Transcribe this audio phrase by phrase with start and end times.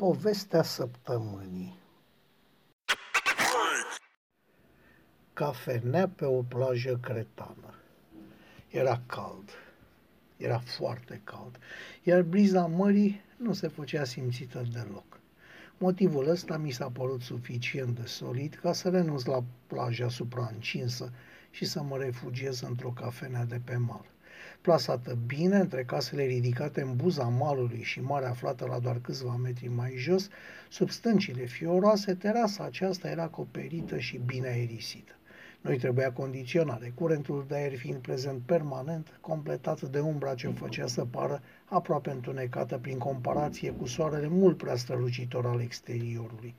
[0.00, 1.78] Povestea săptămânii
[5.32, 7.74] Cafenea pe o plajă cretană.
[8.68, 9.50] Era cald.
[10.36, 11.58] Era foarte cald.
[12.02, 15.20] Iar briza mării nu se făcea simțită deloc.
[15.78, 21.12] Motivul ăsta mi s-a părut suficient de solid ca să renunț la plaja supraîncinsă
[21.50, 24.04] și să mă refugiez într-o cafenea de pe mal.
[24.60, 29.68] Plasată bine între casele ridicate în buza malului și marea aflată la doar câțiva metri
[29.68, 30.28] mai jos,
[30.68, 35.12] sub stâncile fioroase, terasa aceasta era acoperită și bine aerisită.
[35.60, 41.04] Noi trebuia condiționare, curentul de aer fiind prezent permanent, completat de umbra ce făcea să
[41.04, 46.54] pară aproape întunecată prin comparație cu soarele mult prea strălucitor al exteriorului.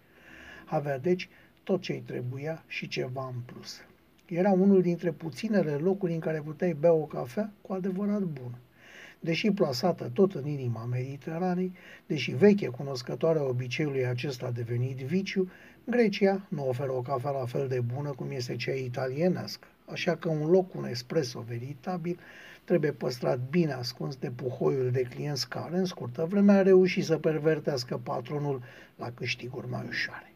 [0.66, 1.30] Avea deci
[1.64, 3.82] tot ce-i trebuia și ceva în plus.
[4.34, 8.58] Era unul dintre puținele locuri în care puteai bea o cafea cu adevărat bună.
[9.20, 11.74] Deși plasată tot în inima Mediteranei,
[12.06, 15.50] deși veche cunoscătoare a obiceiului acesta a devenit viciu,
[15.86, 20.30] Grecia nu oferă o cafea la fel de bună cum este cea italienească, așa că
[20.30, 22.20] un loc cu un espresso veritabil
[22.64, 27.18] trebuie păstrat bine ascuns de puhoiul de clienți care, în scurtă vreme, a reușit să
[27.18, 28.62] pervertească patronul
[28.96, 30.31] la câștiguri mai ușoare.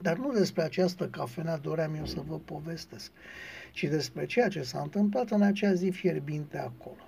[0.00, 3.10] Dar nu despre această cafenea doream eu să vă povestesc,
[3.72, 7.02] ci despre ceea ce s-a întâmplat în acea zi fierbinte acolo.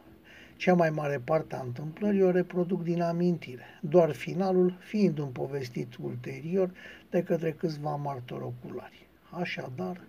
[0.56, 5.97] Cea mai mare parte a întâmplării o reproduc din amintire, doar finalul fiind un povestit
[5.97, 6.70] ulterior
[7.10, 9.06] de către câțiva martori oculari.
[9.30, 10.00] Așadar,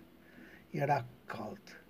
[0.70, 1.84] era cald.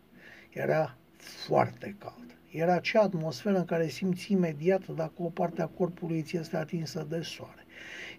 [0.51, 2.37] Era foarte cald.
[2.51, 7.07] Era acea atmosferă în care simți imediat dacă o parte a corpului ți este atinsă
[7.09, 7.62] de soare.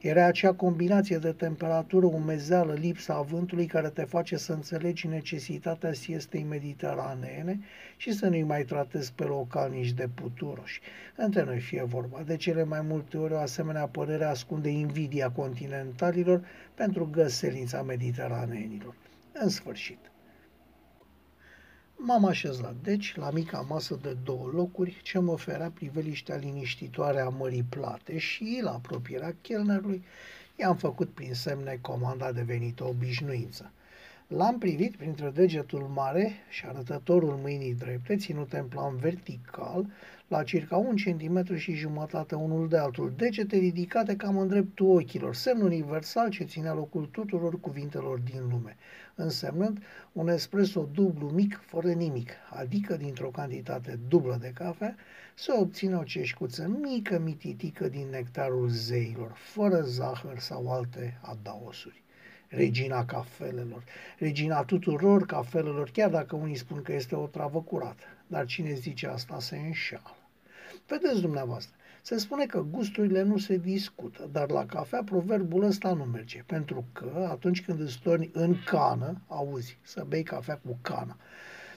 [0.02, 6.44] Era acea combinație de temperatură, umezeală, lipsa vântului care te face să înțelegi necesitatea siestei
[6.44, 7.60] mediteraneene
[7.98, 10.82] și să nu-i mai tratezi pe localnici de puturoși.
[11.16, 16.46] Între noi fie vorba, de cele mai multe ori o asemenea părere ascunde invidia continentalilor
[16.76, 18.96] pentru găselința mediteraneenilor.
[19.34, 20.12] În sfârșit,
[22.06, 27.30] M-am așezat, deci, la mica masă de două locuri ce mă oferea priveliștea liniștitoare a
[27.30, 30.04] mării plate și, la apropierea chelnerului,
[30.56, 33.72] i-am făcut prin semne comanda devenită obișnuință.
[34.36, 39.86] L-am privit printre degetul mare și arătătorul mâinii drepte, ținute în plan vertical,
[40.28, 45.36] la circa un centimetru și jumătate unul de altul, degete ridicate cam în dreptul ochilor,
[45.36, 48.76] semn universal ce ținea locul tuturor cuvintelor din lume,
[49.16, 54.96] însemnând un espresso dublu mic fără nimic, adică dintr-o cantitate dublă de cafea,
[55.36, 62.03] să obțină o ceșcuță mică mititică din nectarul zeilor, fără zahăr sau alte adaosuri
[62.56, 63.84] regina cafelelor,
[64.18, 68.04] regina tuturor cafelelor, chiar dacă unii spun că este o travă curată.
[68.28, 70.16] Dar cine zice asta se înșală.
[70.88, 76.04] Vedeți dumneavoastră, se spune că gusturile nu se discută, dar la cafea proverbul ăsta nu
[76.04, 81.18] merge, pentru că atunci când îți torni în cană, auzi, să bei cafea cu cana,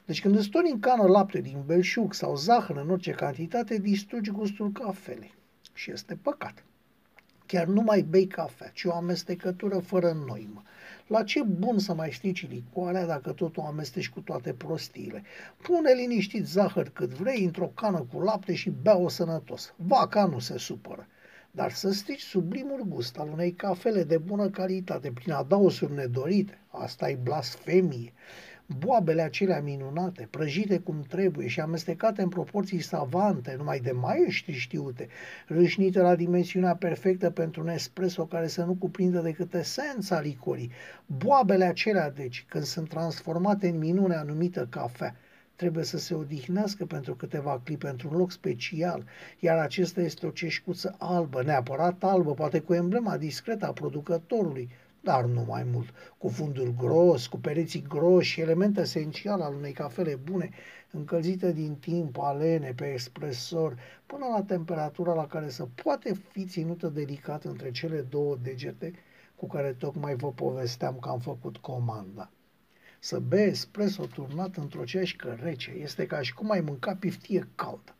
[0.04, 4.30] deci când îți torni în cană lapte din belșug sau zahăr în orice cantitate, distrugi
[4.30, 5.34] gustul cafelei.
[5.74, 6.64] Și este păcat.
[7.46, 10.62] Chiar nu mai bei cafea, ci o amestecătură fără noimă.
[11.06, 15.22] La ce bun să mai strici licoarea dacă tot o amesteci cu toate prostiile?
[15.62, 19.74] Pune liniștit zahăr cât vrei într-o cană cu lapte și bea-o sănătos.
[19.76, 21.06] Vaca nu se supără.
[21.50, 27.10] Dar să strici sublimul gust al unei cafele de bună calitate prin adaosuri nedorite, asta
[27.10, 28.12] e blasfemie
[28.78, 35.08] boabele acelea minunate, prăjite cum trebuie și amestecate în proporții savante, numai de maieștri știute,
[35.46, 40.70] râșnite la dimensiunea perfectă pentru un espresso care să nu cuprindă decât esența licorii.
[41.06, 45.16] Boabele acelea, deci, când sunt transformate în minune anumită cafea,
[45.56, 49.04] trebuie să se odihnească pentru câteva clipe într-un loc special,
[49.38, 54.70] iar acesta este o ceșcuță albă, neapărat albă, poate cu emblema discretă a producătorului,
[55.06, 60.14] dar nu mai mult, cu fundul gros, cu pereții groși, element esențial al unei cafele
[60.14, 60.50] bune,
[60.90, 66.88] încălzite din timp, alene, pe espresor, până la temperatura la care să poate fi ținută
[66.88, 68.92] delicat între cele două degete
[69.34, 72.30] cu care tocmai vă povesteam că am făcut comanda.
[72.98, 77.94] Să bei espresso turnat într-o ceașcă rece este ca și cum ai mânca piftie caldă.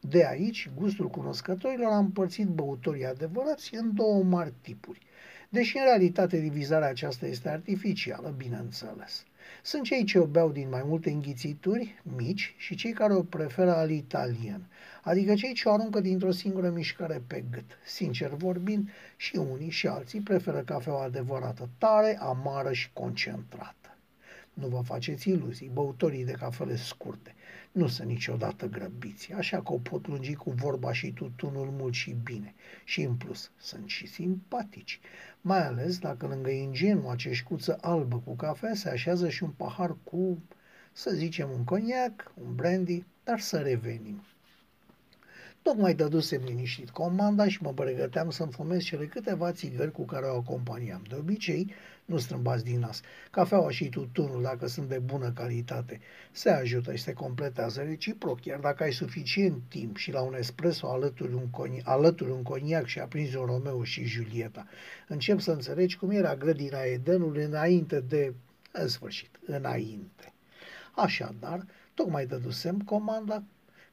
[0.00, 5.08] De aici, gustul cunoscătorilor a împărțit băutorii adevărați în două mari tipuri
[5.52, 9.24] deși în realitate divizarea aceasta este artificială, bineînțeles.
[9.62, 13.74] Sunt cei ce o beau din mai multe înghițituri mici și cei care o preferă
[13.76, 14.66] al italien,
[15.02, 17.78] adică cei ce o aruncă dintr-o singură mișcare pe gât.
[17.86, 23.96] Sincer vorbind, și unii și alții preferă cafeaua adevărată, tare, amară și concentrată.
[24.54, 27.34] Nu vă faceți iluzii, băutorii de cafele scurte.
[27.72, 32.16] Nu sunt niciodată grăbiți, așa că o pot lungi cu vorba și tutunul mult și
[32.24, 32.54] bine.
[32.84, 35.00] Și în plus, sunt și simpatici,
[35.40, 40.42] mai ales dacă lângă ingenua ceșcuță albă cu cafea se așează și un pahar cu,
[40.92, 44.22] să zicem, un coniac, un brandy, dar să revenim.
[45.62, 50.36] Tocmai dădusem liniștit comanda și mă pregăteam să-mi fumez cele câteva țigări cu care o
[50.36, 51.02] acompaniam.
[51.08, 51.72] De obicei,
[52.04, 53.00] nu strâmbați din nas.
[53.30, 56.00] Cafeaua și tutunul, dacă sunt de bună calitate,
[56.32, 60.86] se ajută și se completează reciproc, iar dacă ai suficient timp și la un espresso
[60.86, 64.66] alături un, coni- alături un coniac și aprinzi un Romeo și Julieta,
[65.08, 68.34] încep să înțelegi cum era grădina Edenului înainte de...
[68.72, 70.32] în sfârșit, înainte.
[70.94, 73.42] Așadar, tocmai dădusem comanda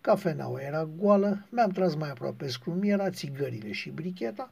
[0.07, 4.51] Cafeneaua era goală, mi-am tras mai aproape scrumiera, țigările și bricheta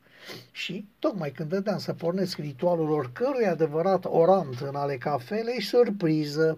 [0.52, 6.58] și, tocmai când dădeam să pornesc ritualul oricărui adevărat orant în ale cafelei, surpriză,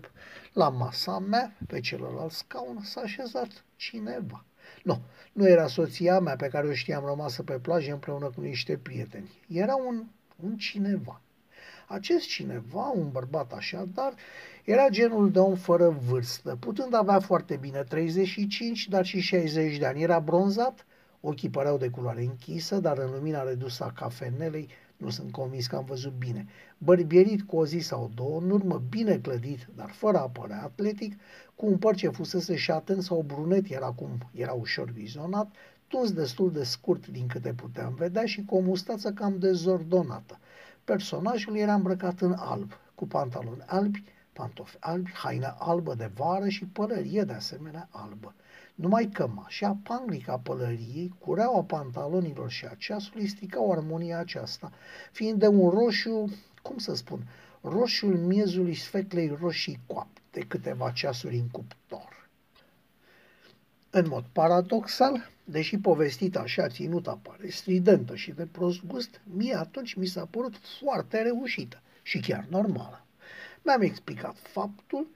[0.54, 4.46] la masa mea, pe celălalt scaun, s-a așezat cineva.
[4.84, 5.02] Nu,
[5.34, 9.32] nu era soția mea pe care o știam rămasă pe plajă împreună cu niște prieteni.
[9.48, 10.04] Era un,
[10.44, 11.22] un cineva.
[11.90, 14.14] Acest cineva, un bărbat așadar,
[14.64, 19.86] era genul de om fără vârstă, putând avea foarte bine 35, dar și 60 de
[19.86, 20.02] ani.
[20.02, 20.86] Era bronzat,
[21.22, 25.76] ochii păreau de culoare închisă, dar în lumina redusă a cafenelei nu sunt convins că
[25.76, 26.48] am văzut bine.
[26.78, 31.20] Bărbierit cu o zi sau două, în urmă bine clădit, dar fără a părea atletic,
[31.56, 35.56] cu un păr ce fusese șaten sau brunet, era cum era ușor vizionat,
[35.88, 40.40] tuns destul de scurt din câte puteam vedea și cu o mustață cam dezordonată.
[40.94, 44.04] Personajul era îmbrăcat în alb, cu pantaloni albi,
[44.34, 48.36] pantofi albi, haină albă de vară și pălărie de asemenea albă.
[48.76, 54.72] Numai cămașa, panglica pălăriei, cureaua pantalonilor și a ceasului stricau armonia aceasta,
[55.12, 57.28] fiind de un roșu, cum să spun,
[57.62, 62.17] roșiul miezului sfeclei roșii coapte, câteva ceasuri în cuptor.
[63.90, 69.94] În mod paradoxal, deși povestit așa ținut apare stridentă și de prost gust, mie atunci
[69.94, 73.06] mi s-a părut foarte reușită și chiar normală.
[73.62, 75.08] Mi-am explicat faptul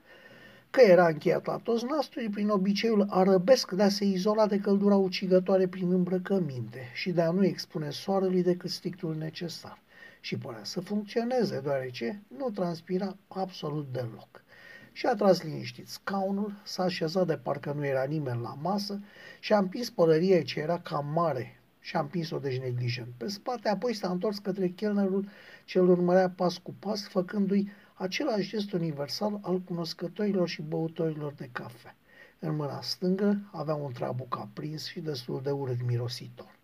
[0.70, 4.96] că era încheiat la toți nasturi prin obiceiul arăbesc de a se izola de căldura
[4.96, 9.80] ucigătoare prin îmbrăcăminte și de a nu expune soarelui decât strictul necesar.
[10.20, 14.44] Și părea să funcționeze, deoarece nu transpira absolut deloc.
[14.92, 19.00] Și a tras liniștit scaunul, s-a așezat de parcă nu era nimeni la masă
[19.40, 23.70] și a împins pălăria ce era cam mare și a împins-o deci neglijent pe spate,
[23.70, 25.28] apoi s-a întors către chelnerul
[25.66, 31.50] ce îl urmărea pas cu pas, făcându-i același gest universal al cunoscătorilor și băutorilor de
[31.52, 31.96] cafea.
[32.40, 36.60] În mâna stângă avea un trabuc aprins și destul de urât mirositor.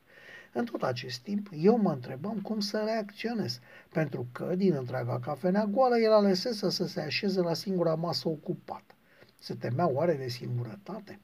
[0.58, 3.60] În tot acest timp, eu mă întrebam cum să reacționez,
[3.94, 8.96] pentru că, din întreaga cafenea goală, el alesese să se așeze la singura masă ocupată.
[9.40, 11.20] Se temea oare de singurătate?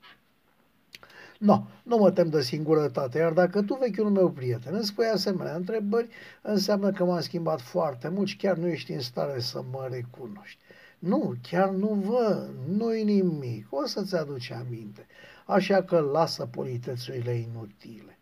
[1.40, 5.56] No, nu mă tem de singurătate, iar dacă tu, vechiul meu prieten, îmi spui asemenea
[5.56, 6.08] întrebări,
[6.42, 10.58] înseamnă că m-am schimbat foarte mult și chiar nu ești în stare să mă recunoști.
[11.00, 15.06] Nu, chiar nu văd, nu-i nimic, o să-ți aduci aminte.
[15.46, 18.13] Așa că lasă politețurile inutile.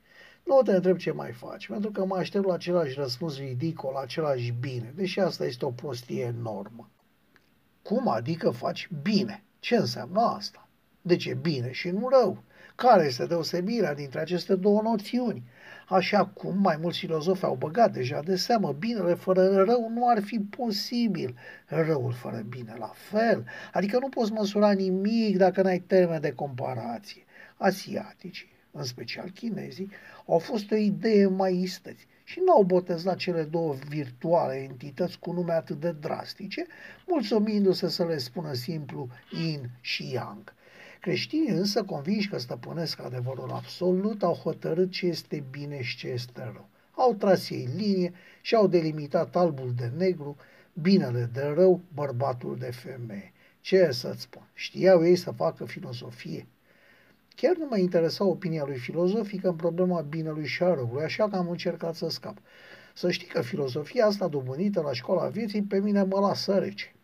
[0.43, 4.53] Nu te întreb ce mai faci, pentru că mă aștept la același răspuns ridicol, același
[4.59, 6.89] bine, deși asta este o prostie enormă.
[7.81, 9.43] Cum adică faci bine?
[9.59, 10.67] Ce înseamnă asta?
[11.01, 12.43] De ce bine și nu rău?
[12.75, 15.43] Care este deosebirea dintre aceste două noțiuni?
[15.87, 20.21] Așa cum mai mulți filozofi au băgat deja de seamă, binele fără rău nu ar
[20.21, 26.21] fi posibil, răul fără bine la fel, adică nu poți măsura nimic dacă n-ai termen
[26.21, 27.23] de comparație.
[27.57, 29.89] Asiaticii, în special chinezii,
[30.25, 35.31] au fost o idee mai istăți și nu au botezat cele două virtuale entități cu
[35.31, 36.65] nume atât de drastice,
[37.07, 40.53] mulțumindu-se să le spună simplu yin și yang.
[41.01, 46.41] Creștinii însă, convinși că stăpânesc adevărul absolut, au hotărât ce este bine și ce este
[46.43, 46.69] rău.
[46.91, 50.35] Au tras ei linie și au delimitat albul de negru,
[50.73, 53.33] binele de rău, bărbatul de femeie.
[53.61, 54.49] Ce să-ți spun?
[54.53, 56.47] Știau ei să facă filozofie.
[57.41, 61.35] Chiar nu mă interesa opinia lui filozofică în problema binelui și a răului, așa că
[61.35, 62.37] am încercat să scap.
[62.93, 66.95] Să știi că filozofia asta dobândită la școala vieții pe mine mă lasă rece.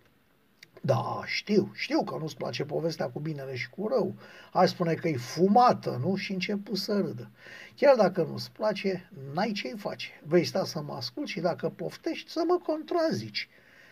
[0.81, 4.15] Da, știu, știu că nu-ți place povestea cu binele și cu rău.
[4.53, 6.15] Aș spune că e fumată, nu?
[6.15, 7.29] Și începu să râdă.
[7.75, 10.09] Chiar dacă nu-ți place, n-ai ce-i face.
[10.23, 13.49] Vei sta să mă ascult și dacă poftești, să mă contrazici.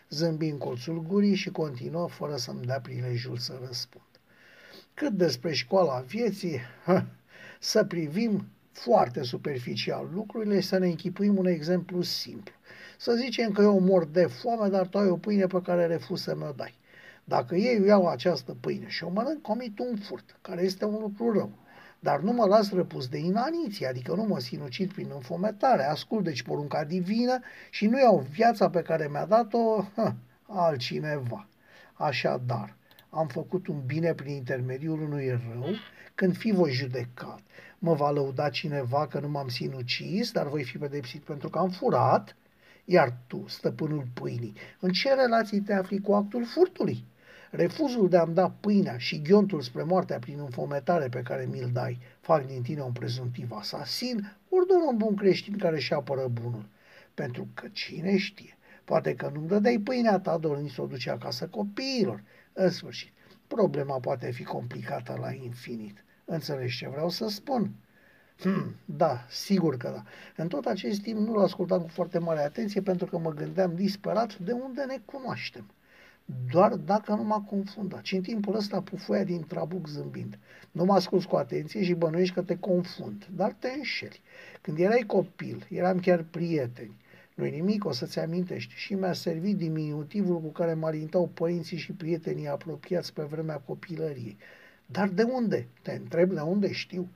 [0.10, 4.15] Zâmbi în colțul gurii și continuă fără să-mi dea prilejul să răspund.
[4.96, 7.06] Cât despre școala vieții, ha,
[7.60, 12.54] să privim foarte superficial lucrurile și să ne închipuim un exemplu simplu.
[12.98, 16.22] Să zicem că eu mor de foame, dar tu ai o pâine pe care refuz
[16.22, 16.74] să mi-o dai.
[17.24, 21.32] Dacă ei iau această pâine și o mănânc, comit un furt, care este un lucru
[21.32, 21.52] rău.
[22.00, 26.44] Dar nu mă las răpus de inaniție, adică nu mă sinucid prin înfometare, ascult deci
[26.44, 30.14] porunca divină și nu iau viața pe care mi-a dat-o hă,
[30.46, 31.48] altcineva.
[31.94, 32.76] Așadar,
[33.16, 35.76] am făcut un bine prin intermediul unui rău,
[36.16, 37.40] când fi voi judecat,
[37.80, 41.70] mă va lăuda cineva că nu m-am sinucis, dar voi fi pedepsit pentru că am
[41.70, 42.36] furat,
[42.86, 47.04] iar tu, stăpânul pâinii, în ce relații te afli cu actul furtului?
[47.52, 52.00] Refuzul de a-mi da pâinea și ghiontul spre moartea prin înfometare pe care mi-l dai
[52.20, 56.66] fac din tine un prezuntiv asasin, ori doar un bun creștin care își apără bunul.
[57.14, 61.48] Pentru că cine știe, poate că nu-mi dădeai pâinea ta dornind să o duce acasă
[61.48, 62.24] copiilor.
[62.58, 63.12] În sfârșit,
[63.48, 66.04] problema poate fi complicată la infinit.
[66.26, 67.72] Înțelegi ce vreau să spun?
[68.40, 70.04] Hmm, da, sigur că da.
[70.44, 74.38] În tot acest timp nu-l ascultam cu foarte mare atenție pentru că mă gândeam disperat
[74.38, 75.66] de unde ne cunoaștem.
[76.52, 78.06] Doar dacă nu m-a confundat.
[78.06, 80.40] Și în timpul ăsta pufoia din trabuc zâmbind.
[80.72, 84.22] Nu mă asculți cu atenție și bănuiești că te confund, dar te înșeli.
[84.62, 86.98] Când erai copil, eram chiar prieteni.
[87.36, 88.74] Nu-i nimic, o să-ți amintești.
[88.76, 94.38] Și mi-a servit diminutivul cu care mă alintau părinții și prietenii apropiați pe vremea copilăriei.
[94.86, 95.68] Dar de unde?
[95.82, 97.08] Te întreb de unde știu.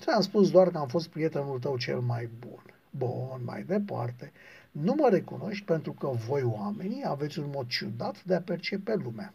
[0.00, 2.62] Ți-am spus doar că am fost prietenul tău cel mai bun.
[2.90, 4.32] Bun, mai departe.
[4.70, 9.34] Nu mă recunoști pentru că voi oamenii aveți un mod ciudat de a percepe lumea.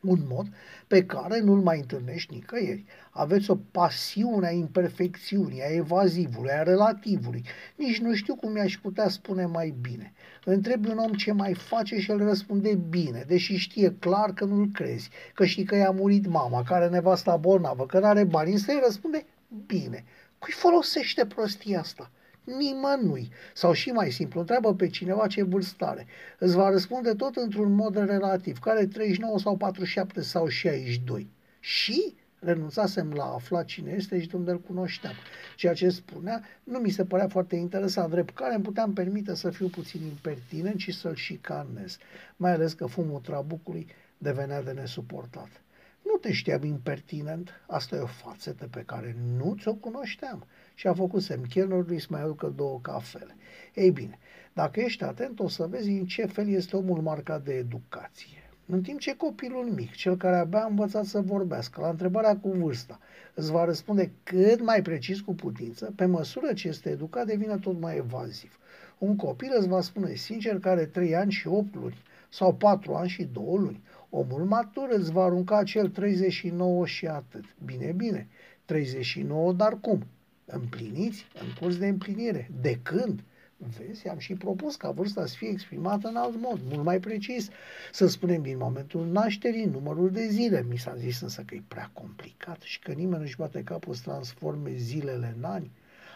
[0.00, 0.46] Un mod
[0.86, 2.84] pe care nu-l mai întâlnești nicăieri.
[3.10, 7.44] Aveți o pasiune a imperfecțiunii, a evazivului, a relativului.
[7.76, 10.12] Nici nu știu cum i-aș putea spune mai bine.
[10.44, 14.68] Întrebi un om ce mai face și el răspunde bine, deși știe clar că nu-l
[14.72, 18.80] crezi, că știi că i-a murit mama, care nevasta bolnavă, că n-are bani, însă îi
[18.84, 19.26] răspunde
[19.66, 20.04] bine.
[20.38, 22.10] Cui folosește prostia asta?
[22.56, 23.30] Nimănui.
[23.54, 26.06] Sau și mai simplu, întreabă pe cineva ce vârstă are.
[26.38, 31.30] Îți va răspunde tot într-un mod relativ, care 39 sau 47 sau 62.
[31.60, 35.14] Și renunțasem la a afla cine este și unde îl cunoșteam.
[35.56, 39.50] Ceea ce spunea nu mi se părea foarte interesant, drept care îmi puteam permite să
[39.50, 41.98] fiu puțin impertinent și să-l șicanez,
[42.36, 43.86] mai ales că fumul trabucului
[44.18, 45.62] devenea de nesuportat.
[46.04, 50.46] Nu te știam impertinent, asta e o fațetă pe care nu ți-o cunoșteam.
[50.78, 53.36] Și a făcut semn chelnerului să mai aducă două cafele.
[53.74, 54.18] Ei bine,
[54.52, 58.50] dacă ești atent, o să vezi în ce fel este omul marcat de educație.
[58.66, 62.48] În timp ce copilul mic, cel care abia a învățat să vorbească, la întrebarea cu
[62.48, 62.98] vârsta,
[63.34, 67.80] îți va răspunde cât mai precis cu putință, pe măsură ce este educat, devine tot
[67.80, 68.58] mai evaziv.
[68.98, 72.94] Un copil îți va spune sincer că are 3 ani și 8 luni, sau 4
[72.94, 73.82] ani și 2 luni.
[74.10, 77.44] Omul matur îți va arunca cel 39 și atât.
[77.64, 78.28] Bine, bine,
[78.64, 80.06] 39, dar cum?
[80.50, 81.26] Împliniți?
[81.40, 82.50] În curs de împlinire.
[82.60, 83.22] De când?
[83.56, 87.48] Vezi, am și propus ca vârsta să fie exprimată în alt mod, mult mai precis.
[87.92, 90.64] Să spunem din momentul nașterii, numărul de zile.
[90.68, 94.02] Mi s-a zis însă că e prea complicat și că nimeni nu-și bate capul să
[94.04, 95.70] transforme zilele în ani.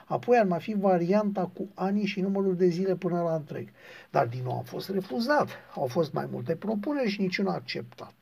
[0.06, 3.68] Apoi ar mai fi varianta cu anii și numărul de zile până la întreg.
[4.10, 5.48] Dar din nou am fost refuzat.
[5.74, 8.14] Au fost mai multe propuneri și niciuna acceptat.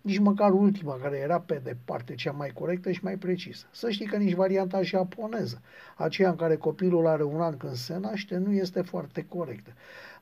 [0.00, 3.66] Nici măcar ultima, care era pe departe cea mai corectă și mai precisă.
[3.72, 5.60] Să știi că nici varianta japoneză,
[5.96, 9.72] aceea în care copilul are un an când se naște, nu este foarte corectă.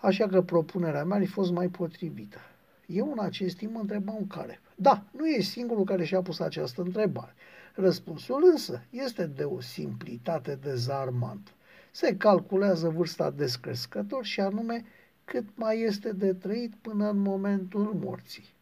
[0.01, 2.39] Așa că propunerea mea a fost mai potrivită.
[2.87, 4.61] Eu în acest timp mă întrebam care.
[4.75, 7.35] Da, nu e singurul care și-a pus această întrebare.
[7.75, 11.51] Răspunsul însă este de o simplitate dezarmantă.
[11.91, 14.85] Se calculează vârsta descrescător și anume
[15.25, 18.55] cât mai este de trăit până în momentul morții.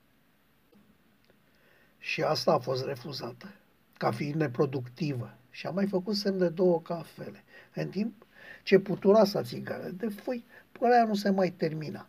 [2.08, 3.54] Și asta a fost refuzată,
[3.96, 5.34] ca fiind neproductivă.
[5.50, 8.26] Și am mai făcut semn de două cafele, în timp
[8.62, 12.08] ce puturoasa țigară de foi părea nu se mai termina.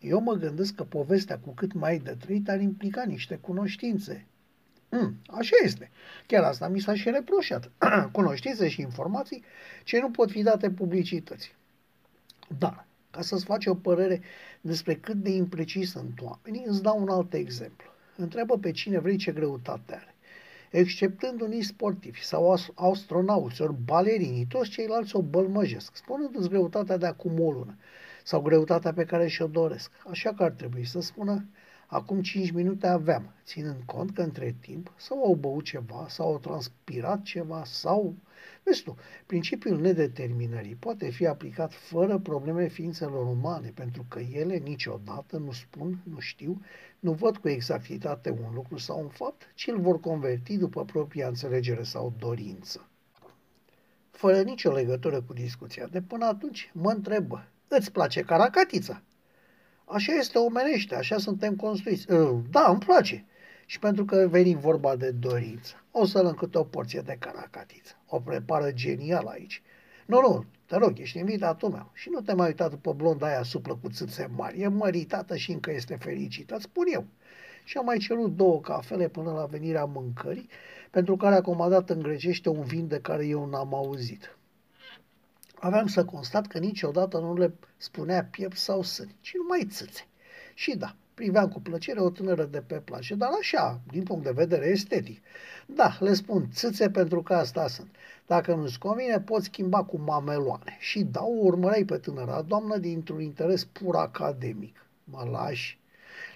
[0.00, 4.26] Eu mă gândesc că povestea cu cât mai de trăit ar implica niște cunoștințe,
[4.88, 5.90] Mm, așa este.
[6.26, 7.70] Chiar asta mi s-a și reproșat.
[8.12, 9.44] Cunoștințe și informații
[9.84, 11.52] ce nu pot fi date publicității.
[12.58, 14.20] Dar, ca să-ți faci o părere
[14.60, 17.94] despre cât de imprecis sunt oamenii, îți dau un alt exemplu.
[18.16, 20.14] Întreabă pe cine vrei ce greutate are.
[20.70, 27.40] Exceptând unii sportivi sau astronauți ori balerini, toți ceilalți o bălmăjesc, spunându-ți greutatea de acum
[27.40, 27.76] o lună
[28.24, 29.90] sau greutatea pe care și-o doresc.
[30.10, 31.44] Așa că ar trebui să spună
[31.88, 36.38] Acum 5 minute aveam, ținând cont că între timp sau au băut ceva, sau au
[36.38, 38.14] transpirat ceva, sau...
[38.66, 38.96] Vezi tu,
[39.26, 45.98] principiul nedeterminării poate fi aplicat fără probleme ființelor umane, pentru că ele niciodată nu spun,
[46.02, 46.60] nu știu,
[46.98, 51.28] nu văd cu exactitate un lucru sau un fapt, ci îl vor converti după propria
[51.28, 52.88] înțelegere sau dorință.
[54.10, 59.02] Fără nicio legătură cu discuția de până atunci, mă întrebă, îți place caracatița?
[59.84, 62.12] Așa este omenește, așa suntem construiți.
[62.12, 63.24] Ă, da, îmi place.
[63.66, 67.96] Și pentru că veni vorba de dorință, o să-l încât o porție de caracatiță.
[68.06, 69.62] O prepară genial aici.
[70.06, 71.90] Nu, nu, te rog, ești invitatul meu.
[71.94, 74.60] Și nu te mai uita după blonda aia suplă cu țâțe mari.
[74.60, 77.04] E măritată și încă este fericită, îți spun eu.
[77.64, 80.48] Și am mai cerut două cafele până la venirea mâncării,
[80.90, 84.36] pentru care a comandat în grecește un vin de care eu n-am auzit.
[85.58, 90.06] Aveam să constat că niciodată nu le spunea piept sau sâni, ci numai țâțe.
[90.54, 94.30] Și da, priveam cu plăcere o tânără de pe plajă, dar așa, din punct de
[94.30, 95.22] vedere estetic.
[95.66, 97.88] Da, le spun țâțe pentru că asta sunt.
[98.26, 100.76] Dacă nu-ți convine, poți schimba cu mameloane.
[100.78, 104.86] Și da, o urmăreai pe tânăra doamnă dintr-un interes pur academic.
[105.04, 105.78] Mă lași?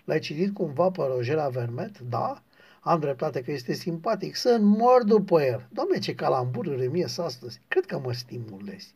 [0.04, 1.98] L-ai citit cumva pe Rogera Vermet?
[1.98, 2.42] Da?
[2.80, 4.36] Am dreptate că este simpatic.
[4.36, 5.68] Să mor după el.
[5.72, 7.60] Doamne, ce calambururi mie astăzi.
[7.68, 8.94] Cred că mă stimulezi.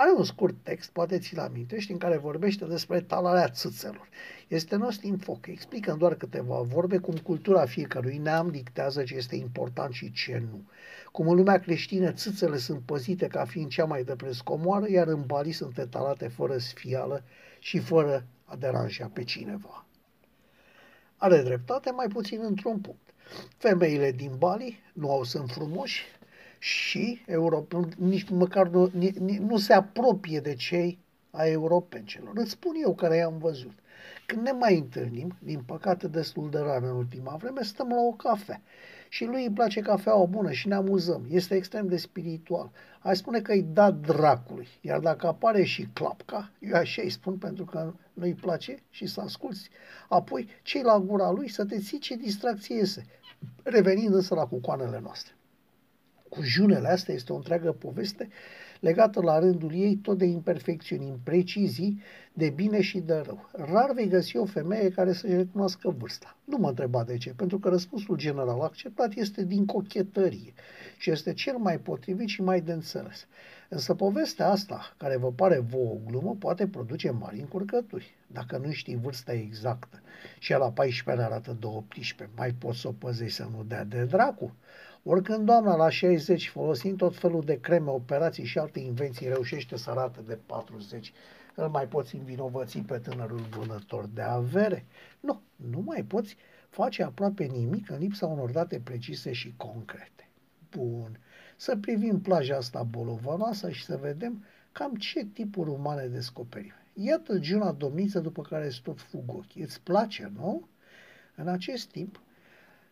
[0.00, 4.08] Are un scurt text, poate ți-l amintești, în care vorbește despre talarea țâțelor.
[4.48, 9.36] Este nost în foc, explică doar câteva vorbe cum cultura fiecărui neam dictează ce este
[9.36, 10.62] important și ce nu.
[11.12, 15.06] Cum în lumea creștină țâțele sunt păzite ca fiind cea mai de preț comoară, iar
[15.06, 17.24] în Bali sunt etalate fără sfială
[17.58, 19.86] și fără a deranja pe cineva.
[21.16, 23.14] Are dreptate mai puțin într-un punct.
[23.56, 26.04] Femeile din Bali nu au sunt frumoși,
[26.58, 28.90] și Europa, nici măcar nu,
[29.40, 30.98] nu se apropie de cei
[31.30, 32.32] a europencelor.
[32.34, 33.78] Îți spun eu care i-am văzut.
[34.26, 38.12] Când ne mai întâlnim, din păcate destul de rar în ultima vreme, stăm la o
[38.12, 38.60] cafea.
[39.08, 41.26] Și lui îi place cafeaua bună și ne amuzăm.
[41.30, 42.70] Este extrem de spiritual.
[43.00, 44.68] Ai spune că îi da dracului.
[44.80, 49.20] Iar dacă apare și clapca, eu așa îi spun pentru că nu-i place și să
[49.20, 49.68] asculți.
[50.08, 53.06] Apoi, cei la gura lui să te ții ce distracție iese.
[53.62, 55.37] Revenind însă la cucoanele noastre.
[56.28, 58.28] Cu junele astea este o întreagă poveste
[58.80, 62.00] legată la rândul ei tot de imperfecțiuni, imprecizii,
[62.32, 63.50] de bine și de rău.
[63.52, 66.36] Rar vei găsi o femeie care să-și recunoască vârsta.
[66.44, 70.52] Nu mă întreba de ce, pentru că răspunsul general acceptat este din cochetărie
[70.98, 73.26] și este cel mai potrivit și mai de înțeles.
[73.68, 78.14] Însă povestea asta, care vă pare vouă o glumă, poate produce mari încurcături.
[78.26, 80.02] Dacă nu știi vârsta exactă
[80.38, 84.04] și la 14 arată de 18, mai poți să o păzești să nu dea de
[84.04, 84.54] dracu?
[85.02, 89.90] Oricând doamna la 60, folosind tot felul de creme, operații și alte invenții, reușește să
[89.90, 91.12] arate de 40,
[91.54, 94.86] îl mai poți învinovăți pe tânărul vânător de avere?
[95.20, 96.36] Nu, nu mai poți
[96.68, 100.28] face aproape nimic în lipsa unor date precise și concrete.
[100.70, 101.18] Bun,
[101.56, 106.72] să privim plaja asta bolovanoasă și să vedem cam ce tipuri umane descoperim.
[106.92, 109.62] Iată Giuna Domniță după care îți tot fug ochii.
[109.62, 110.68] Îți place, nu?
[111.34, 112.20] În acest timp,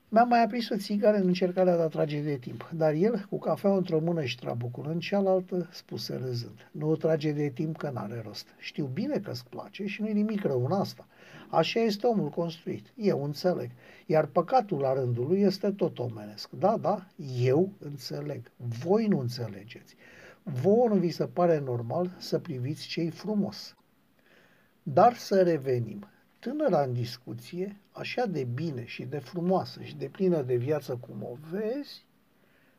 [0.08, 3.38] mi-am mai aprins o țigară în încercarea de a trage de timp, dar el, cu
[3.38, 6.68] cafea într-o mână și trabucul în cealaltă, spuse râzând.
[6.70, 8.46] Nu o trage de timp că n-are rost.
[8.58, 11.06] Știu bine că îți place și nu-i nimic rău în asta.
[11.48, 12.92] Așa este omul construit.
[12.94, 13.70] Eu înțeleg.
[14.06, 16.50] Iar păcatul la rândul lui este tot omenesc.
[16.50, 17.06] Da, da,
[17.40, 18.50] eu înțeleg.
[18.56, 19.96] Voi nu înțelegeți.
[20.42, 23.76] Vouă nu vi se pare normal să priviți cei frumos.
[24.82, 26.08] Dar să revenim.
[26.38, 31.22] Tânăra în discuție, așa de bine și de frumoasă și de plină de viață cum
[31.22, 32.04] o vezi,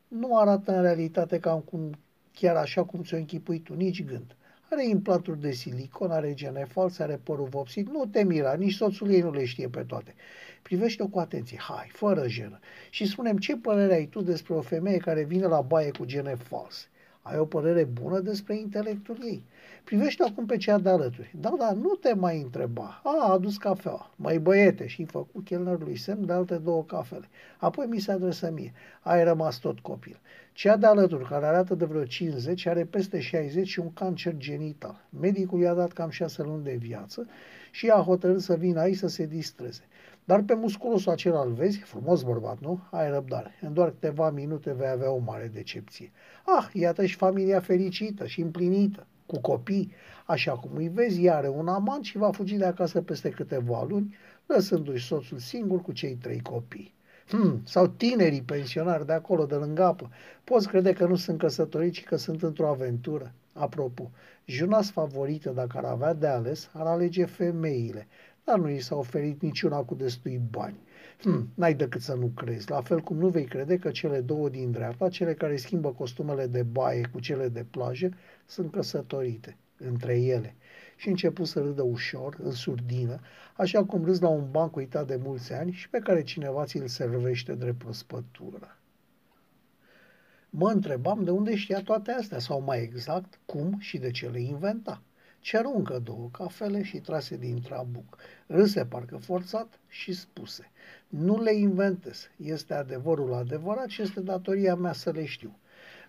[0.07, 1.97] nu arată în realitate cam cum,
[2.33, 4.35] chiar așa cum ți-o închipui tu, nici gând.
[4.69, 9.09] Are implanturi de silicon, are gene false, are părul vopsit, nu te mira, nici soțul
[9.11, 10.15] ei nu le știe pe toate.
[10.61, 14.97] Privește-o cu atenție, hai, fără jenă, și spunem ce părere ai tu despre o femeie
[14.97, 16.85] care vine la baie cu gene false.
[17.29, 19.43] Ai o părere bună despre intelectul ei.
[19.83, 21.35] Privește acum pe cea de alături.
[21.39, 23.01] Da, da, nu te mai întreba.
[23.03, 24.11] A, a adus cafea.
[24.15, 27.29] Mai băiete și făcut chelnerului semn de alte două cafele.
[27.57, 28.73] Apoi mi se adresă mie.
[29.01, 30.19] Ai rămas tot copil.
[30.53, 35.05] Cea de alături, care arată de vreo 50, are peste 60 și un cancer genital.
[35.19, 37.27] Medicul i-a dat cam 6 luni de viață
[37.71, 39.81] și a hotărât să vină aici să se distreze.
[40.27, 42.79] Dar pe musculosul acela îl vezi, frumos bărbat, nu?
[42.91, 43.51] Ai răbdare.
[43.61, 46.11] În doar câteva minute vei avea o mare decepție.
[46.45, 49.91] Ah, iată și familia fericită și împlinită cu copii,
[50.25, 53.85] așa cum îi vezi, ea are un amant și va fugi de acasă peste câteva
[53.89, 56.93] luni, lăsându-și soțul singur cu cei trei copii.
[57.27, 60.09] Hmm, sau tinerii pensionari de acolo, de lângă apă.
[60.43, 63.33] Poți crede că nu sunt căsătoriți, ci că sunt într-o aventură.
[63.53, 64.11] Apropo,
[64.45, 68.07] junas favorită, dacă ar avea de ales, ar alege femeile,
[68.47, 70.79] dar nu i s-a oferit niciuna cu destui bani.
[71.21, 74.49] Hmm, n-ai decât să nu crezi, la fel cum nu vei crede că cele două
[74.49, 78.09] din dreapta, cele care schimbă costumele de baie cu cele de plajă,
[78.45, 80.55] sunt căsătorite între ele.
[80.95, 83.19] Și început să râdă ușor, în surdină,
[83.55, 86.87] așa cum râzi la un banc uitat de mulți ani și pe care cineva ți-l
[86.87, 88.77] servește drept prospătură.
[90.49, 94.39] Mă întrebam de unde știa toate astea, sau mai exact, cum și de ce le
[94.39, 95.01] inventa.
[95.39, 98.17] Ceru încă două cafele și trase din trabuc.
[98.47, 100.71] Râse parcă forțat și spuse.
[101.07, 102.29] Nu le inventez.
[102.37, 105.57] Este adevărul adevărat și este datoria mea să le știu.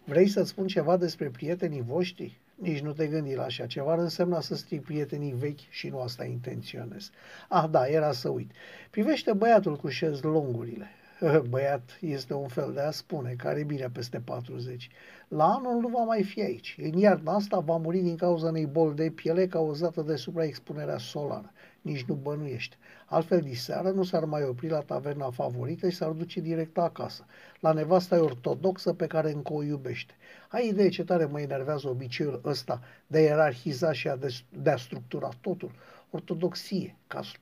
[0.05, 2.41] Vrei să-ți spun ceva despre prietenii voștri?
[2.55, 6.25] Nici nu te gândi la așa ceva, însemna să stric prietenii vechi și nu asta
[6.25, 7.11] intenționez.
[7.49, 8.51] Ah, da, era să uit.
[8.91, 10.87] Privește băiatul cu șezlongurile.
[11.51, 14.89] Băiat este un fel de a spune, care bine peste 40.
[15.29, 16.77] La anul nu va mai fi aici.
[16.83, 21.53] În iarna asta va muri din cauza unei boli de piele cauzată de supraexpunerea solară.
[21.83, 22.77] Nici nu bănuiește.
[23.07, 27.27] Altfel, diseară nu s-ar mai opri la taverna favorită și s-ar duce direct acasă,
[27.61, 30.15] la nevasta ortodoxă pe care încă o iubește.
[30.49, 34.71] Ai idee ce tare mă enervează obiceiul ăsta de a ierarhiza și a de, de
[34.71, 35.73] a structura totul?
[36.11, 36.97] Ortodoxie,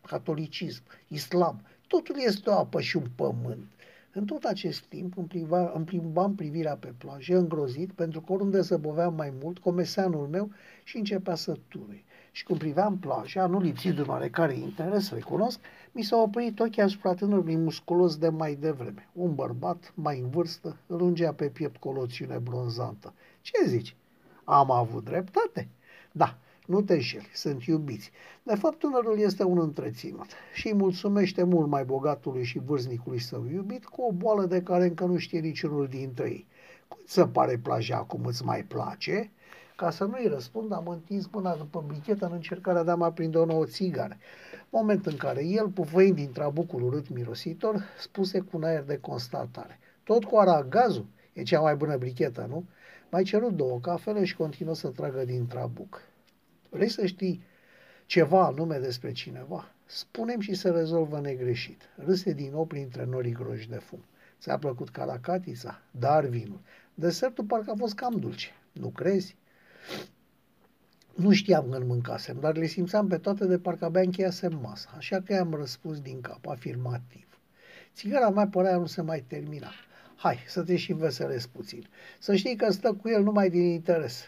[0.07, 3.67] catolicism, islam, totul este o apă și un pământ.
[4.13, 8.61] În tot acest timp îmi, pliva, îmi plimbam privirea pe plajă, îngrozit, pentru că oriunde
[8.61, 10.51] zăboveam mai mult, comeseanul meu
[10.85, 12.05] și începea să ture.
[12.31, 15.61] Și când priveam plaja, nu lipsit de un oarecare interes, recunosc,
[15.93, 19.09] mi s-a oprit ochii asupra tânărului musculos de mai devreme.
[19.13, 23.15] Un bărbat, mai în vârstă, îl ungea pe piept cu o loțiune bronzantă.
[23.41, 23.97] Ce zici?
[24.45, 25.69] Am avut dreptate?
[26.13, 28.11] Da, nu te înșeli, sunt iubiți.
[28.43, 33.47] De fapt, tânărul este un întreținut și îi mulțumește mult mai bogatului și vârznicului său
[33.53, 36.47] iubit cu o boală de care încă nu știe niciunul dintre ei.
[36.89, 39.31] Cum să pare plaja acum îți mai place?
[39.77, 43.39] Ca să nu-i răspund, am întins mâna după brichetă în încercarea de a mă prinde
[43.39, 44.17] o nouă țigară.
[44.71, 49.79] Moment în care el, pufăind din trabucul urât mirositor, spuse cu un aer de constatare.
[50.05, 51.07] Tot cu aragazul?
[51.33, 52.65] E cea mai bună brichetă, nu?
[53.11, 56.01] Mai cerut două cafele și continuă să tragă din trabuc.
[56.71, 57.43] Vrei să știi
[58.07, 59.71] ceva anume despre cineva?
[59.85, 61.83] Spunem și se rezolvă negreșit.
[62.05, 64.05] Râse din nou printre norii groși de fum.
[64.41, 65.83] Ți-a plăcut caracatița?
[65.91, 66.61] Dar vinul.
[66.95, 68.51] Desertul parcă a fost cam dulce.
[68.73, 69.37] Nu crezi?
[71.15, 75.21] Nu știam când mâncasem, dar le simțeam pe toate de parcă abia încheiasem masa, așa
[75.21, 77.27] că i-am răspuns din cap, afirmativ.
[77.95, 79.71] Țigara mea părea nu se mai termina.
[80.17, 81.87] Hai, să te și înveselesc puțin.
[82.19, 84.25] Să știi că stă cu el numai din interes.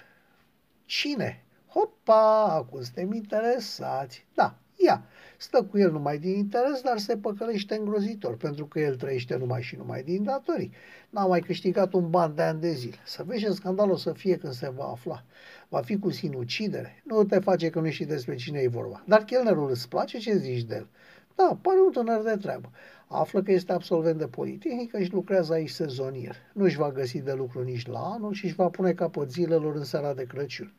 [0.85, 1.45] Cine?
[1.79, 4.27] Hopa, acum suntem interesați.
[4.35, 5.05] Da, ia,
[5.37, 9.63] stă cu el numai din interes, dar se păcălește îngrozitor, pentru că el trăiește numai
[9.63, 10.73] și numai din datorii.
[11.11, 12.97] N-a mai câștigat un ban de ani de zile.
[13.05, 15.25] Să vezi ce scandal o să fie când se va afla.
[15.69, 17.03] Va fi cu sinucidere.
[17.05, 19.03] Nu te face că nu știi despre cine e vorba.
[19.07, 20.19] Dar chelnerul îți place?
[20.19, 20.89] Ce zici de el?
[21.35, 22.71] Da, pare un tânăr de treabă.
[23.07, 26.37] Află că este absolvent de politehnică și lucrează aici sezonier.
[26.53, 29.75] Nu își va găsi de lucru nici la anul și își va pune capăt zilelor
[29.77, 30.73] în seara de Crăciun.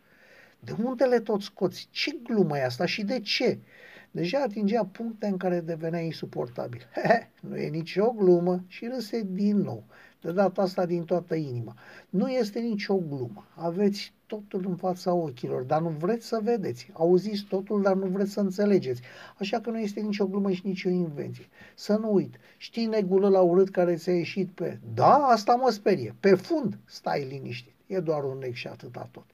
[0.60, 1.88] De unde le tot scoți?
[1.92, 3.60] Ce glumă e asta și de ce?
[4.12, 6.88] Deja atingea puncte în care devenea insuportabil.
[7.04, 9.84] He, nu e nicio glumă și râse din nou,
[10.22, 11.76] de data asta din toată inima.
[12.10, 13.48] Nu este nicio glumă.
[13.56, 16.90] Aveți totul în fața ochilor, dar nu vreți să vedeți.
[16.94, 19.02] Auziți totul, dar nu vreți să înțelegeți.
[19.38, 21.48] Așa că nu este nicio glumă și nicio invenție.
[21.76, 24.80] Să nu uit, știi negulă la urât care ți-a ieșit pe...
[24.94, 26.16] Da, asta mă sperie.
[26.20, 27.74] Pe fund, stai liniștit.
[27.88, 29.26] E doar un nec și atâta tot.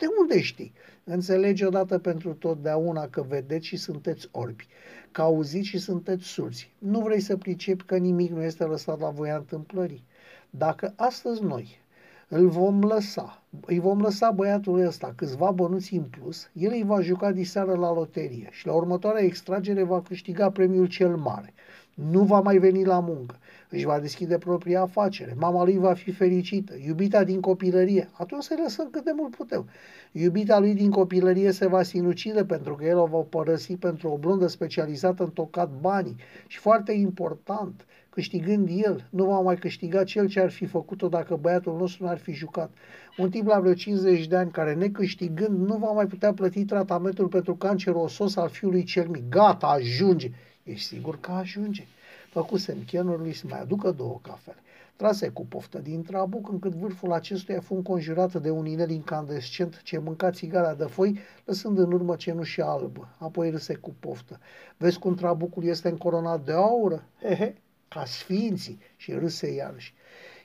[0.00, 0.72] De unde știi?
[1.04, 4.66] Înțelegi odată pentru totdeauna că vedeți și sunteți orbi,
[5.10, 6.72] că auziți și sunteți surzi.
[6.78, 10.04] Nu vrei să pricepi că nimic nu este lăsat la voia întâmplării.
[10.50, 11.80] Dacă astăzi noi
[12.28, 17.00] îl vom lăsa, îi vom lăsa băiatul ăsta câțiva bănuți în plus, el îi va
[17.00, 21.52] juca diseară la loterie și la următoarea extragere va câștiga premiul cel mare.
[21.94, 23.38] Nu va mai veni la muncă
[23.70, 28.60] își va deschide propria afacere, mama lui va fi fericită, iubita din copilărie, atunci să-i
[28.62, 29.68] lăsăm cât de mult putem.
[30.12, 34.16] Iubita lui din copilărie se va sinucide pentru că el o va părăsi pentru o
[34.16, 40.28] blondă specializată în tocat banii și foarte important, câștigând el, nu va mai câștiga cel
[40.28, 42.70] ce ar fi făcut-o dacă băiatul nostru n-ar fi jucat.
[43.16, 47.28] Un tip la vreo 50 de ani care necâștigând nu va mai putea plăti tratamentul
[47.28, 49.28] pentru cancer osos al fiului cel mic.
[49.28, 50.30] Gata, ajunge!
[50.62, 51.86] Ești sigur că ajunge?
[52.30, 54.56] Făcuse chenului să mai aducă două cafele.
[54.96, 59.98] Trase cu poftă din trabuc, încât vârful acestuia fu înconjurat de un inel incandescent ce
[59.98, 63.08] mânca țigara de foi, lăsând în urmă cenușa albă.
[63.18, 64.40] Apoi râse cu poftă.
[64.76, 67.04] Vezi cum trabucul este încoronat de aură?
[67.22, 67.54] Hehe,
[67.88, 68.78] ca sfinții.
[68.96, 69.94] Și râse iarăși.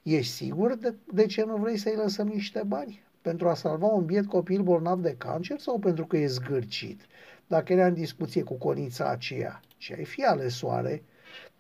[0.03, 3.03] Ești sigur de, de ce nu vrei să-i lăsăm niște bani?
[3.21, 7.01] Pentru a salva un biet copil bolnav de cancer sau pentru că e zgârcit?
[7.47, 11.03] Dacă era în discuție cu conița aceea, ce ai fi ales soare?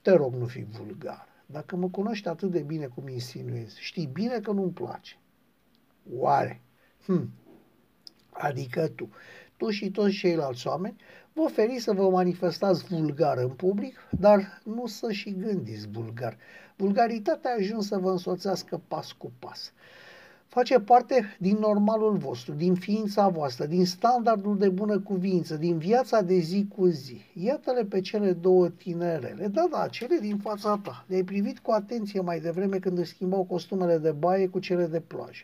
[0.05, 1.27] Te rog, nu fi vulgar.
[1.45, 5.17] Dacă mă cunoști atât de bine cum insinuezi, știi bine că nu-mi place.
[6.13, 6.61] Oare?
[7.05, 7.29] Hm.
[8.31, 9.09] Adică tu.
[9.57, 10.95] Tu și toți ceilalți oameni
[11.33, 16.37] vă oferiți să vă manifestați vulgar în public, dar nu să și gândiți vulgar.
[16.75, 19.73] Vulgaritatea a ajuns să vă însoțească pas cu pas.
[20.55, 26.21] Face parte din normalul vostru, din ființa voastră, din standardul de bună cuvință, din viața
[26.21, 27.21] de zi cu zi.
[27.33, 29.47] Iată-le pe cele două tinerele.
[29.47, 31.05] Da, da, cele din fața ta.
[31.07, 34.99] Le-ai privit cu atenție mai devreme când își schimbau costumele de baie cu cele de
[34.99, 35.43] plajă.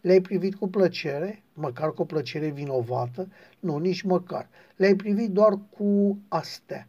[0.00, 3.28] Le-ai privit cu plăcere, măcar cu o plăcere vinovată?
[3.60, 4.48] Nu, nici măcar.
[4.76, 6.88] Le-ai privit doar cu astea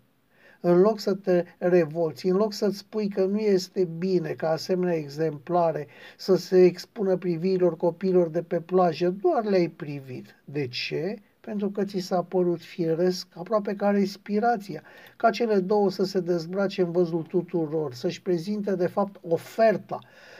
[0.65, 4.95] în loc să te revolți, în loc să-ți spui că nu este bine ca asemenea
[4.95, 10.35] exemplare să se expună privirilor copiilor de pe plajă, doar le-ai privit.
[10.45, 11.15] De ce?
[11.39, 14.81] Pentru că ți s-a părut firesc, aproape ca respirația,
[15.15, 19.99] ca cele două să se dezbrace în văzul tuturor, să-și prezinte de fapt oferta,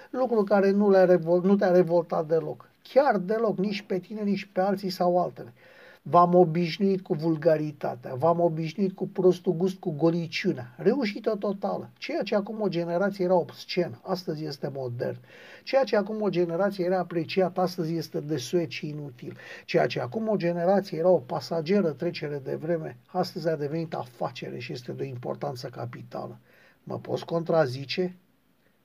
[0.09, 2.69] lucru care nu, le-a revol- nu te-a revoltat deloc.
[2.81, 5.53] Chiar deloc, nici pe tine, nici pe alții sau altele.
[6.05, 10.73] V-am obișnuit cu vulgaritatea, v-am obișnuit cu prostul gust, cu goliciunea.
[10.77, 11.89] Reușită totală.
[11.97, 15.17] Ceea ce acum o generație era obscen, astăzi este modern.
[15.63, 18.37] Ceea ce acum o generație era apreciat, astăzi este de
[18.67, 19.37] și inutil.
[19.65, 24.59] Ceea ce acum o generație era o pasageră trecere de vreme, astăzi a devenit afacere
[24.59, 26.39] și este de o importanță capitală.
[26.83, 28.15] Mă poți contrazice?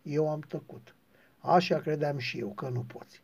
[0.02, 0.94] Eu am tăcut.
[1.38, 3.22] Așa credeam și eu că nu poți.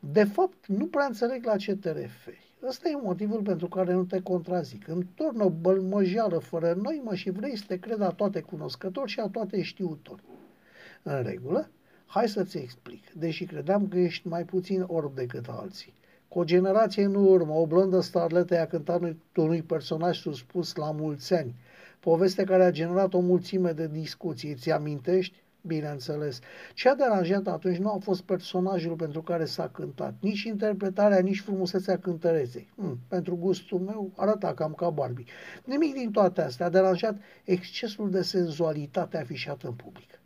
[0.00, 2.47] De fapt, nu prea înțeleg la ce te referi.
[2.66, 4.88] Ăsta e motivul pentru care nu te contrazic.
[4.88, 9.10] Îmi tornă o bălmăjeală fără noi, mă, și vrei să te cred a toate cunoscători
[9.10, 10.22] și a toate știutori.
[11.02, 11.70] În regulă?
[12.06, 13.12] Hai să-ți explic.
[13.12, 15.94] Deși credeam că ești mai puțin orb decât alții.
[16.28, 19.00] Cu o generație în urmă, o blondă starletă i-a cântat
[19.36, 21.54] unui personaj suspus la mulți ani.
[22.00, 24.54] Poveste care a generat o mulțime de discuții.
[24.54, 25.42] Ți amintești?
[25.68, 26.40] Bineînțeles.
[26.74, 31.40] Ce a deranjat atunci nu a fost personajul pentru care s-a cântat, nici interpretarea, nici
[31.40, 32.72] frumusețea cântăreței.
[32.76, 35.24] Hmm, pentru gustul meu arăta cam ca Barbie.
[35.64, 40.18] Nimic din toate astea a deranjat excesul de senzualitate afișat în public.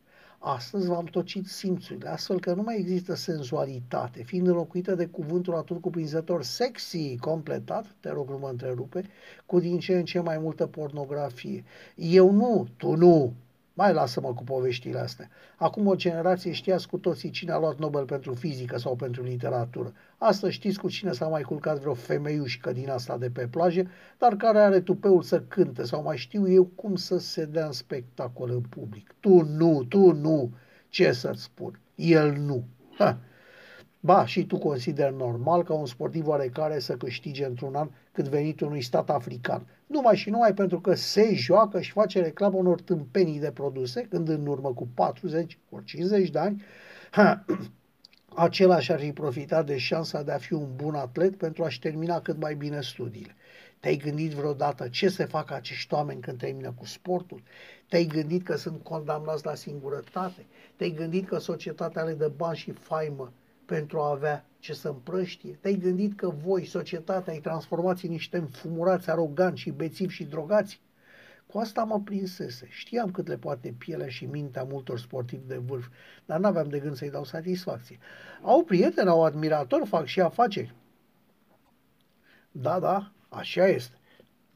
[0.45, 5.81] Astăzi v-am tocit simțurile, astfel că nu mai există senzualitate, fiind înlocuită de cuvântul atunci
[5.81, 9.05] cuprinzător sexy completat, te rog nu mă întrerupe,
[9.47, 11.65] cu din ce în ce mai multă pornografie.
[11.95, 13.33] Eu nu, tu nu,
[13.75, 15.29] mai lasă-mă cu poveștile astea.
[15.57, 19.93] Acum o generație știați cu toții cine a luat Nobel pentru fizică sau pentru literatură.
[20.19, 24.37] Astăzi știți cu cine s-a mai culcat vreo femeiușcă din asta de pe plajă, dar
[24.37, 28.51] care are tupeul să cânte sau mai știu eu cum să se dea în spectacol
[28.51, 29.15] în public.
[29.21, 30.53] Tu nu, tu nu.
[30.89, 31.81] Ce să-ți spun?
[31.95, 32.65] El nu.
[32.99, 33.19] Ha.
[34.05, 38.67] Ba, și tu consider normal ca un sportiv oarecare să câștige într-un an cât venitul
[38.67, 39.67] unui stat african.
[39.87, 44.29] Numai și numai pentru că se joacă și face reclamă unor tâmpenii de produse, când
[44.29, 46.63] în urmă cu 40 ori 50 de ani,
[47.11, 47.45] ha,
[48.47, 52.21] același ar fi profitat de șansa de a fi un bun atlet pentru a-și termina
[52.21, 53.35] cât mai bine studiile.
[53.81, 57.43] Te-ai gândit vreodată ce se fac acești oameni când termină cu sportul?
[57.89, 60.47] Te-ai gândit că sunt condamnați la singurătate?
[60.77, 63.33] Te-ai gândit că societatea le dă bani și faimă
[63.73, 65.59] pentru a avea ce să împrăștie?
[65.61, 70.81] Te-ai gândit că voi, societatea, ai transformați în niște înfumurați, aroganți și bețivi și drogați?
[71.47, 72.67] Cu asta mă prinsese.
[72.71, 75.87] Știam cât le poate pielea și mintea multor sportivi de vârf,
[76.27, 77.99] dar n-aveam de gând să-i dau satisfacție.
[78.43, 80.75] Au prieteni, au admiratori, fac și afaceri.
[82.51, 83.97] Da, da, așa este.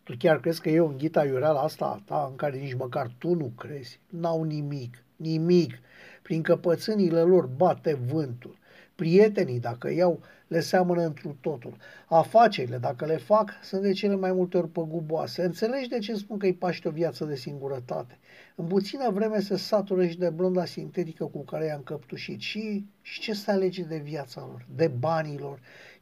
[0.03, 3.35] Tu chiar crezi că eu înghit aiureala asta a ta, în care nici măcar tu
[3.35, 4.01] nu crezi?
[4.09, 5.79] N-au nimic, nimic.
[6.23, 8.65] Prin căpățânile lor bate vântul.
[8.97, 11.77] Prietenii, dacă iau, le seamănă întru totul.
[12.07, 15.45] Afacerile, dacă le fac, sunt de cele mai multe ori păguboase.
[15.45, 18.19] Înțelegi de ce spun că îi paște o viață de singurătate?
[18.55, 22.41] În puțină vreme se satură și de blonda sintetică cu care i-am căptușit.
[22.41, 25.61] Și, și ce să alege de viața lor, de banii lor?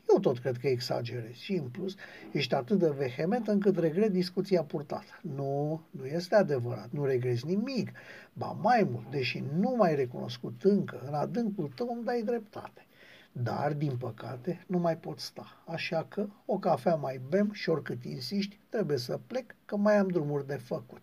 [0.08, 1.94] Eu tot cred că exagerez și în plus
[2.32, 5.20] ești atât de vehement încât regret discuția purtată.
[5.20, 7.90] Nu, nu este adevărat, nu regrezi nimic.
[8.32, 12.86] Ba mai mult, deși nu mai recunoscut încă, în adâncul tău îmi dai dreptate.
[13.32, 15.62] Dar, din păcate, nu mai pot sta.
[15.66, 20.08] Așa că o cafea mai bem și oricât insiști, trebuie să plec, că mai am
[20.08, 21.02] drumuri de făcut.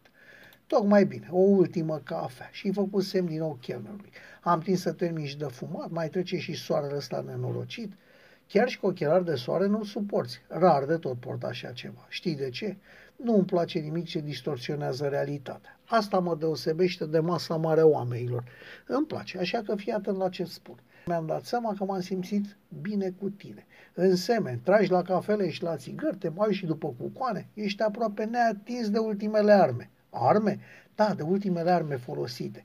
[0.67, 4.09] Tocmai bine, o ultimă cafea și îi făcut semn din nou chelnerului.
[4.41, 7.93] Am timp să termin și de fumat, mai trece și soarele ăsta nenorocit.
[8.51, 10.41] Chiar și cu ochelari de soare nu-l suporți.
[10.47, 12.05] Rar de tot port așa ceva.
[12.09, 12.77] Știi de ce?
[13.15, 15.79] Nu îmi place nimic ce distorsionează realitatea.
[15.85, 18.43] Asta mă deosebește de masa mare a oamenilor.
[18.87, 20.75] Îmi place, așa că fii atent la ce spun.
[21.05, 23.65] Mi-am dat seama că m-am simțit bine cu tine.
[23.93, 28.23] În semen, tragi la cafele și la țigări, te mai și după cucoane, ești aproape
[28.23, 29.89] neatins de ultimele arme.
[30.09, 30.59] Arme?
[30.95, 32.63] Da, de ultimele arme folosite.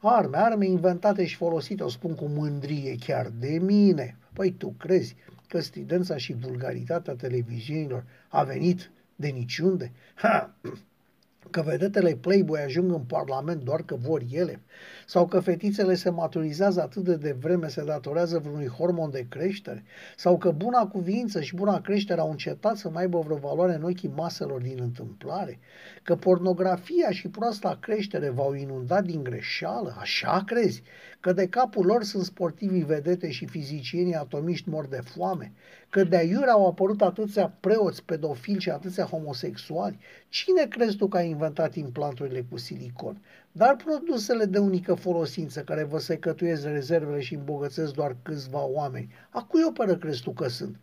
[0.00, 4.16] Arme, arme inventate și folosite, o spun cu mândrie chiar de mine.
[4.38, 5.16] Păi tu crezi
[5.48, 9.92] că stridența și vulgaritatea televiziunilor a venit de niciunde?
[10.14, 10.54] Ha!
[11.50, 14.60] că vedetele Playboy ajung în Parlament doar că vor ele,
[15.10, 19.84] sau că fetițele se maturizează atât de devreme se datorează vreunui hormon de creștere,
[20.16, 23.82] sau că buna cuvință și buna creștere au încetat să mai aibă vreo valoare în
[23.82, 25.58] ochii maselor din întâmplare,
[26.02, 30.82] că pornografia și proasta creștere v-au inundat din greșeală, așa crezi,
[31.20, 35.52] că de capul lor sunt sportivii vedete și fizicienii atomiști mor de foame,
[35.88, 39.98] că de aiurea au apărut atâția preoți pedofili și atâția homosexuali.
[40.28, 43.22] Cine crezi tu că a inventat implanturile cu silicon?
[43.58, 49.42] Dar produsele de unică folosință care vă secătuiesc rezervele și îmbogățesc doar câțiva oameni, a
[49.42, 50.76] cui operă crezi tu că sunt?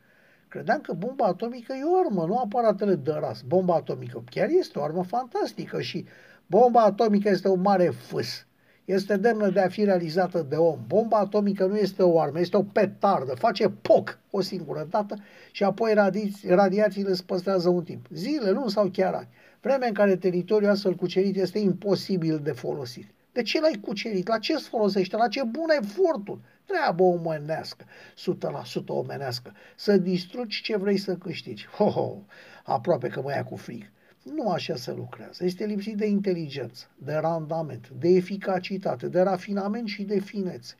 [0.48, 3.42] Credeam că bomba atomică e o armă, nu aparatele de ras.
[3.42, 6.06] Bomba atomică chiar este o armă fantastică și
[6.48, 8.46] bomba atomică este un mare fâs
[8.86, 10.80] este demnă de a fi realizată de om.
[10.88, 15.16] Bomba atomică nu este o armă, este o petardă, face poc o singură dată
[15.52, 18.06] și apoi radi- radiațiile îți păstrează un timp.
[18.10, 19.28] Zile, luni sau chiar ani.
[19.62, 23.14] Vreme în care teritoriul astfel cucerit este imposibil de folosit.
[23.32, 24.28] De ce l-ai cucerit?
[24.28, 25.16] La ce îți folosește?
[25.16, 26.42] La ce bun efortul?
[26.66, 29.54] Treabă omenească, 100% omenească.
[29.76, 31.68] Să distrugi ce vrei să câștigi.
[31.68, 32.18] Ho, ho,
[32.64, 33.92] aproape că mă ia cu frig.
[34.34, 35.46] Nu așa se lucrează.
[35.46, 40.76] Este lipsit de inteligență, de randament, de eficacitate, de rafinament și de finețe.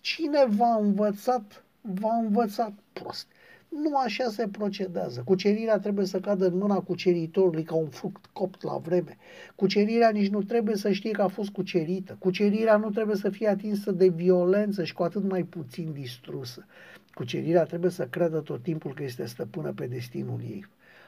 [0.00, 3.26] Cine v-a învățat, v-a învățat prost.
[3.68, 5.22] Nu așa se procedează.
[5.24, 9.16] Cucerirea trebuie să cadă în mâna cuceritorului ca un fruct copt la vreme.
[9.54, 12.16] Cucerirea nici nu trebuie să știe că a fost cucerită.
[12.18, 16.66] Cucerirea nu trebuie să fie atinsă de violență și cu atât mai puțin distrusă.
[17.14, 20.66] Cucerirea trebuie să creadă tot timpul că este stăpână pe destinul ei.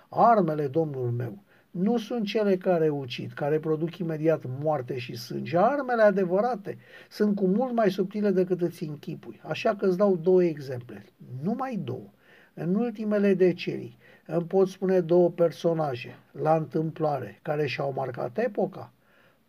[0.09, 1.39] Armele, domnul meu,
[1.75, 5.59] nu sunt cele care ucid, care produc imediat moarte și sânge.
[5.59, 6.79] Armele adevărate
[7.11, 9.41] sunt cu mult mai subtile decât îți închipui.
[9.43, 11.05] Așa că îți dau două exemple.
[11.43, 12.11] Numai două.
[12.55, 18.93] În ultimele decenii îmi pot spune două personaje la întâmplare care și-au marcat epoca?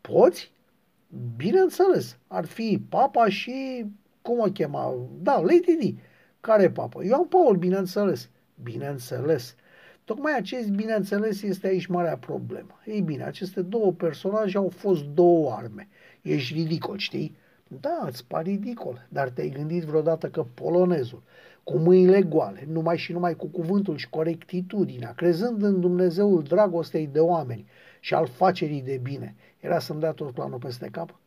[0.01, 0.51] Poți?
[1.35, 2.17] Bineînțeles.
[2.27, 3.85] Ar fi papa și...
[4.21, 4.93] cum o chema?
[5.21, 5.95] Da, Lady Di.
[6.41, 7.03] Care papa?
[7.03, 8.29] Ioan Paul, bineînțeles.
[8.63, 9.55] Bineînțeles.
[10.05, 12.79] Tocmai acest, bineînțeles, este aici marea problemă.
[12.85, 15.87] Ei bine, aceste două personaje au fost două arme.
[16.21, 17.35] Ești ridicol, știi?
[17.67, 21.23] Da, îți pare ridicol, dar te-ai gândit vreodată că polonezul,
[21.63, 27.19] cu mâinile goale, numai și numai cu cuvântul și corectitudinea, crezând în Dumnezeul dragostei de
[27.19, 27.65] oameni
[27.99, 31.19] și al facerii de bine, era să-mi dea tot planul peste cap?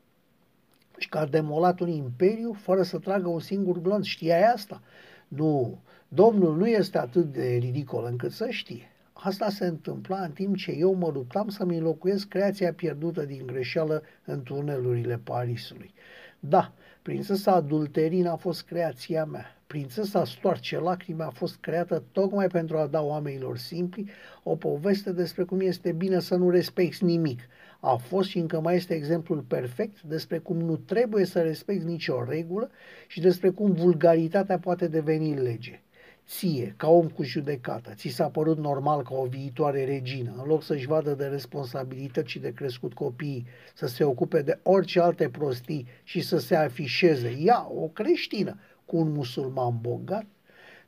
[0.97, 4.05] Și că a demolat un imperiu fără să tragă un singur glonț.
[4.05, 4.83] Știai asta?
[5.29, 5.79] Nu,
[6.11, 8.93] Domnul nu este atât de ridicol încât să știe.
[9.13, 14.03] Asta se întâmpla în timp ce eu mă luptam să-mi înlocuiesc creația pierdută din greșeală
[14.25, 15.95] în tunelurile Parisului.
[16.41, 19.57] Da, prințesa Adulterina a fost creația mea.
[19.67, 24.11] Prințesa Stoarce Lacrime a fost creată tocmai pentru a da oamenilor simpli
[24.43, 27.41] o poveste despre cum este bine să nu respecti nimic.
[27.81, 32.25] A fost și încă mai este exemplul perfect despre cum nu trebuie să respecti nicio
[32.25, 32.71] regulă
[33.07, 35.83] și despre cum vulgaritatea poate deveni lege
[36.29, 40.63] ție, ca om cu judecată, ți s-a părut normal ca o viitoare regină, în loc
[40.63, 45.87] să-și vadă de responsabilități și de crescut copiii, să se ocupe de orice alte prostii
[46.03, 50.27] și să se afișeze, ea, o creștină, cu un musulman bogat?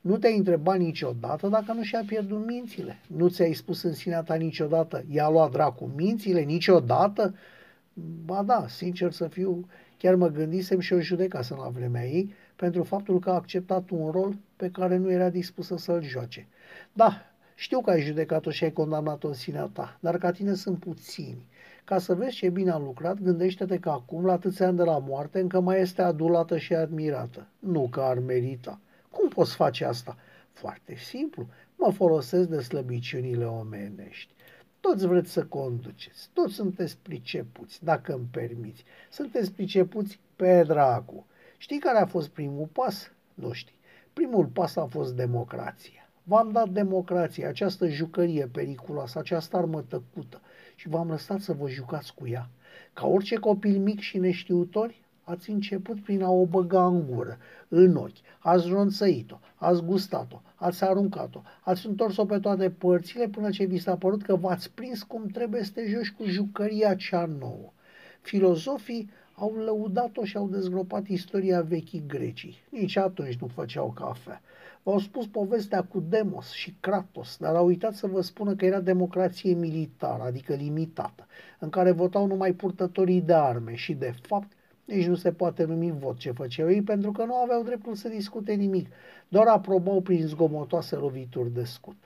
[0.00, 3.00] Nu te-ai întrebat niciodată dacă nu și-a pierdut mințile?
[3.06, 7.34] Nu ți-ai spus în sinea ta niciodată, i-a luat dracu mințile, niciodată?
[8.24, 12.82] Ba da, sincer să fiu, chiar mă gândisem și o judecasem la vremea ei, pentru
[12.82, 16.48] faptul că a acceptat un rol pe care nu era dispusă să-l joace.
[16.92, 17.22] Da,
[17.54, 21.46] știu că ai judecat-o și ai condamnat-o în sinea ta, dar ca tine sunt puțini.
[21.84, 24.98] Ca să vezi ce bine a lucrat, gândește-te că acum, la atâția ani de la
[24.98, 27.46] moarte, încă mai este adulată și admirată.
[27.58, 28.80] Nu că ar merita.
[29.10, 30.16] Cum poți face asta?
[30.52, 31.46] Foarte simplu.
[31.76, 34.32] Mă folosesc de slăbiciunile omenești.
[34.80, 38.84] Toți vreți să conduceți, toți sunteți pricepuți, dacă îmi permiți.
[39.10, 41.26] Sunteți pricepuți pe dracu.
[41.56, 43.12] Știi care a fost primul pas?
[43.34, 43.78] Nu știi.
[44.20, 46.08] Primul pas a fost democrația.
[46.22, 50.40] V-am dat democrație, această jucărie periculoasă, această armă tăcută
[50.74, 52.48] și v-am lăsat să vă jucați cu ea.
[52.92, 57.96] Ca orice copil mic și neștiutori, ați început prin a o băga în gură, în
[57.96, 63.78] ochi, ați ronțăit-o, ați gustat-o, ați aruncat-o, ați întors-o pe toate părțile până ce vi
[63.78, 67.72] s-a părut că v-ați prins cum trebuie să te joci cu jucăria cea nouă.
[68.20, 69.10] Filozofii
[69.40, 72.56] au lăudat-o și au dezgropat istoria vechii Grecii.
[72.70, 74.42] Nici atunci nu făceau cafea.
[74.82, 78.80] V-au spus povestea cu Demos și Kratos, dar au uitat să vă spună că era
[78.80, 81.26] democrație militară, adică limitată,
[81.58, 84.52] în care votau numai purtătorii de arme și, de fapt,
[84.84, 88.08] nici nu se poate numi vot ce făceau ei, pentru că nu aveau dreptul să
[88.08, 88.88] discute nimic,
[89.28, 91.96] doar aprobau prin zgomotoase lovituri de scut.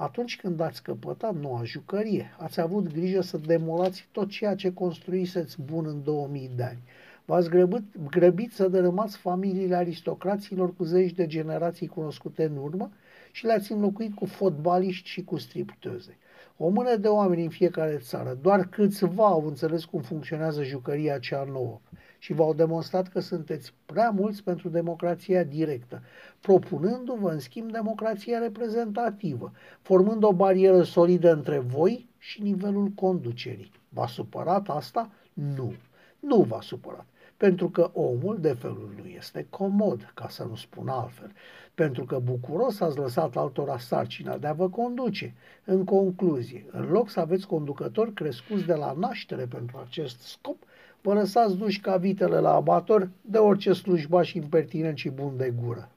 [0.00, 5.60] Atunci când ați căpătat noua jucărie, ați avut grijă să demolați tot ceea ce construiseți
[5.62, 6.82] bun în 2000 de ani.
[7.24, 12.90] V-ați grăbit, grăbit să dărâmați familiile aristocraților cu zeci de generații cunoscute în urmă
[13.32, 16.16] și le-ați înlocuit cu fotbaliști și cu stripteze.
[16.56, 21.44] O mână de oameni în fiecare țară, doar câțiva au înțeles cum funcționează jucăria cea
[21.44, 21.80] nouă
[22.18, 26.02] și v-au demonstrat că sunteți prea mulți pentru democrația directă,
[26.40, 33.70] propunându-vă în schimb democrația reprezentativă, formând o barieră solidă între voi și nivelul conducerii.
[33.88, 35.10] V-a supărat asta?
[35.32, 35.72] Nu.
[36.20, 37.06] Nu v-a supărat
[37.38, 41.32] pentru că omul de felul lui este comod, ca să nu spun altfel,
[41.74, 45.34] pentru că bucuros ați lăsat altora sarcina de a vă conduce.
[45.64, 50.62] În concluzie, în loc să aveți conducători crescuți de la naștere pentru acest scop,
[51.02, 55.88] vă lăsați duși ca vitele la abator de orice slujbaș impertinent și bun de gură.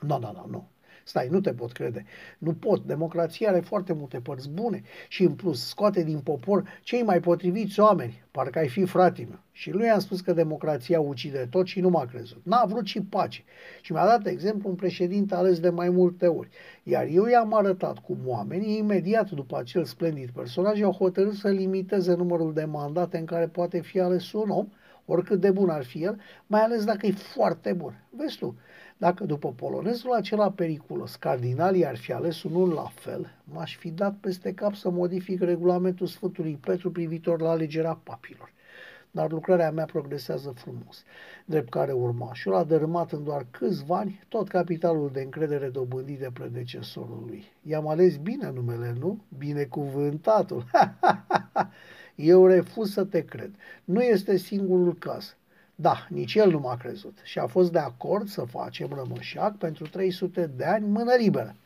[0.00, 0.68] Nu, nu, nu, nu.
[1.04, 2.04] Stai, nu te pot crede.
[2.38, 2.84] Nu pot.
[2.84, 7.80] Democrația are foarte multe părți bune și în plus scoate din popor cei mai potriviți
[7.80, 8.22] oameni.
[8.30, 9.38] Parcă ai fi frate meu.
[9.52, 12.40] Și lui am spus că democrația ucide tot și nu m-a crezut.
[12.44, 13.44] N-a vrut și pace.
[13.80, 16.48] Și mi-a dat exemplu un președinte ales de mai multe ori.
[16.82, 22.14] Iar eu i-am arătat cum oamenii, imediat după acel splendid personaj, au hotărât să limiteze
[22.14, 24.68] numărul de mandate în care poate fi ales un om,
[25.04, 28.04] oricât de bun ar fi el, mai ales dacă e foarte bun.
[28.10, 28.56] Vezi tu,
[29.00, 34.16] dacă după polonezul acela periculos cardinalii ar fi ales unul la fel, m-aș fi dat
[34.20, 38.52] peste cap să modific regulamentul Sfântului Petru privitor la alegerea papilor.
[39.10, 41.04] Dar lucrarea mea progresează frumos,
[41.44, 46.30] drept care urmașul a dărâmat în doar câțiva ani tot capitalul de încredere dobândit de
[46.32, 47.44] predecesorul lui.
[47.62, 49.18] I-am ales bine numele, nu?
[49.38, 50.64] Binecuvântatul!
[52.14, 53.50] Eu refuz să te cred.
[53.84, 55.36] Nu este singurul caz.
[55.80, 59.86] Da, nici el nu m-a crezut și a fost de acord să facem rămășac pentru
[59.86, 61.56] 300 de ani mână liberă.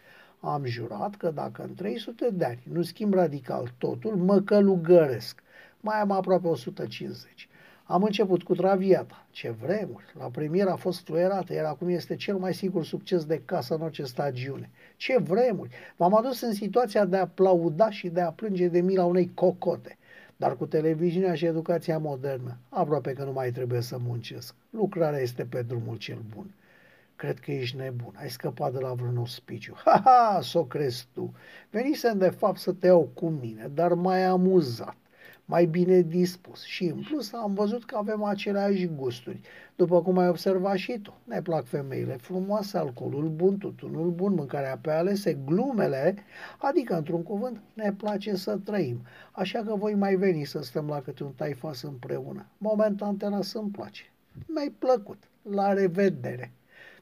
[0.40, 5.42] Am jurat că dacă în 300 de ani nu schimb radical totul, mă călugăresc.
[5.80, 7.48] Mai am aproape 150.
[7.84, 9.26] Am început cu Traviata.
[9.30, 10.04] Ce vremuri!
[10.18, 13.80] La premieră a fost fluierată, iar acum este cel mai sigur succes de casă în
[13.80, 14.70] orice stagiune.
[14.96, 15.70] Ce vremuri!
[15.96, 19.98] M-am adus în situația de a aplauda și de a plânge de mila unei cocote.
[20.36, 24.54] Dar cu televiziunea și educația modernă, aproape că nu mai trebuie să muncesc.
[24.70, 26.54] Lucrarea este pe drumul cel bun.
[27.16, 28.14] Cred că ești nebun.
[28.16, 29.74] Ai scăpat de la vreun ospiciu.
[29.84, 31.34] Ha, ha, s-o crezi tu.
[31.70, 34.96] Venisem de fapt să te iau cu mine, dar mai amuzat
[35.44, 36.64] mai bine dispus.
[36.64, 39.40] Și în plus am văzut că avem aceleași gusturi.
[39.76, 44.78] După cum ai observat și tu, ne plac femeile frumoase, alcoolul bun, tutunul bun, mâncarea
[44.82, 46.14] pe alese, glumele,
[46.58, 49.02] adică, într-un cuvânt, ne place să trăim.
[49.32, 52.46] Așa că voi mai veni să stăm la câte un taifas împreună.
[52.58, 54.02] Momentan te las să-mi place.
[54.46, 55.22] Mi-ai plăcut.
[55.42, 56.52] La revedere!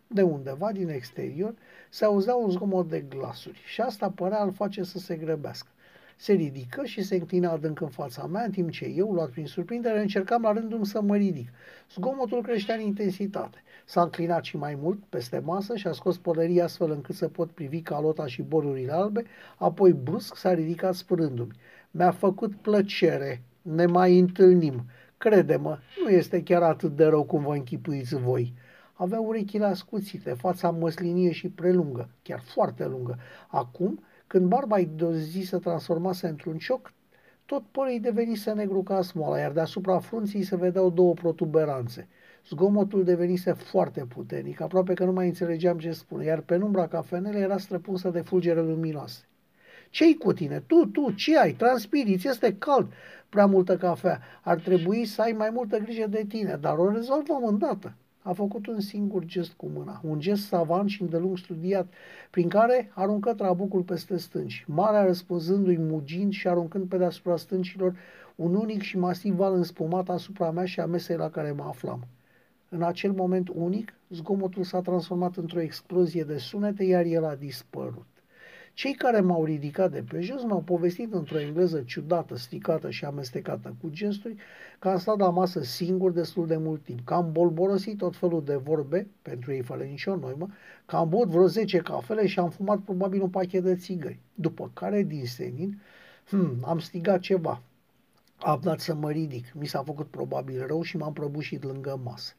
[0.07, 1.55] De undeva din exterior
[1.91, 5.69] se auzea un zgomot de glasuri și asta părea al face să se grăbească
[6.23, 9.47] se ridică și se înclină adânc în fața mea, în timp ce eu, luat prin
[9.47, 11.49] surprindere, încercam la rândul să mă ridic.
[11.95, 13.63] Zgomotul creștea în intensitate.
[13.85, 17.51] S-a înclinat și mai mult peste masă și a scos pălăria astfel încât să pot
[17.51, 19.23] privi calota și borurile albe,
[19.59, 21.57] apoi brusc s-a ridicat spărându-mi.
[21.91, 23.43] Mi-a făcut plăcere.
[23.63, 24.85] Ne mai întâlnim.
[25.19, 28.55] Crede-mă, nu este chiar atât de rău cum vă închipuiți voi.
[28.93, 33.19] Avea urechile ascuțite, fața măslinie și prelungă, chiar foarte lungă.
[33.49, 34.01] Acum
[34.33, 36.93] când barba îi de zi se transformase într-un cioc,
[37.47, 42.09] tot părul îi devenise negru ca smoala, iar deasupra frunții se vedeau două protuberanțe.
[42.49, 47.59] Zgomotul devenise foarte puternic, aproape că nu mai înțelegeam ce spune, iar penumbra cafenelei era
[47.59, 49.29] străpunsă de fulgere luminoase.
[49.91, 50.63] Ce-i cu tine?
[50.67, 51.53] Tu, tu, ce ai?
[51.53, 52.93] Transpiri, ți este cald.
[53.29, 54.21] Prea multă cafea.
[54.43, 58.67] Ar trebui să ai mai multă grijă de tine, dar o rezolvăm îndată a făcut
[58.67, 61.93] un singur gest cu mâna, un gest savant și îndelung studiat,
[62.31, 67.97] prin care aruncă trabucul peste stânci, marea răspunzându-i mugind și aruncând pe deasupra stâncilor
[68.35, 72.07] un unic și masiv val înspumat asupra mea și a mesei la care mă aflam.
[72.69, 78.12] În acel moment unic, zgomotul s-a transformat într-o explozie de sunete, iar el a dispărut.
[78.75, 83.75] Cei care m-au ridicat de pe jos m-au povestit într-o engleză ciudată, stricată și amestecată
[83.81, 84.37] cu gesturi
[84.79, 88.45] că am stat la masă singur destul de mult timp, că am bolborosit tot felul
[88.45, 90.49] de vorbe, pentru ei fără nicio noimă,
[90.87, 94.19] că am băut vreo 10 cafele și am fumat probabil un pachet de țigări.
[94.35, 95.81] După care, din senin,
[96.29, 97.63] hmm, am strigat ceva.
[98.39, 99.53] Am dat să mă ridic.
[99.55, 102.33] Mi s-a făcut probabil rău și m-am prăbușit lângă masă.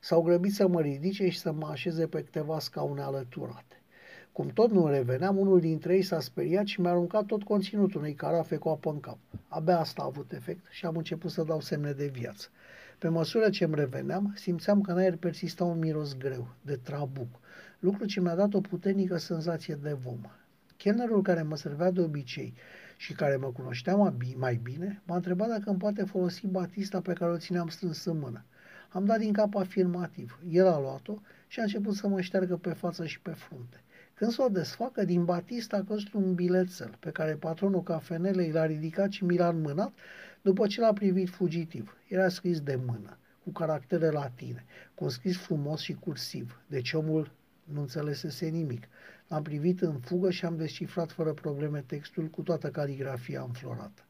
[0.00, 3.81] S-au grăbit să mă ridice și să mă așeze pe câteva scaune alăturate.
[4.32, 8.14] Cum tot nu reveneam, unul dintre ei s-a speriat și mi-a aruncat tot conținutul unei
[8.14, 9.18] carafe cu apă în cap.
[9.48, 12.48] Abia asta a avut efect și am început să dau semne de viață.
[12.98, 17.28] Pe măsură ce îmi reveneam, simțeam că în aer persista un miros greu, de trabuc,
[17.78, 20.36] lucru ce mi-a dat o puternică senzație de vomă.
[20.76, 22.54] Chelnerul care mă servea de obicei
[22.96, 23.96] și care mă cunoștea
[24.36, 28.18] mai bine, m-a întrebat dacă îmi poate folosi batista pe care o țineam strâns în
[28.18, 28.44] mână.
[28.88, 30.38] Am dat din cap afirmativ.
[30.48, 31.14] El a luat-o
[31.48, 33.81] și a început să mă șteargă pe față și pe frunte.
[34.22, 39.10] Când s-o desfacă, din batista a căzut un bilețel pe care patronul cafenelei l-a ridicat
[39.10, 39.92] și mi l-a înmânat
[40.42, 41.96] după ce l-a privit fugitiv.
[42.08, 44.64] Era scris de mână, cu caractere latine,
[44.94, 47.30] cu un scris frumos și cursiv, deci omul
[47.64, 48.88] nu înțelesese nimic.
[49.28, 54.02] L-am privit în fugă și am descifrat fără probleme textul cu toată caligrafia înflorată.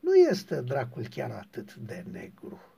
[0.00, 2.75] Nu este dracul chiar atât de negru.